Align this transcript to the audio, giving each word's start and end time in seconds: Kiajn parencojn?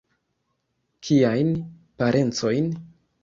Kiajn 1.09 1.51
parencojn? 1.99 2.73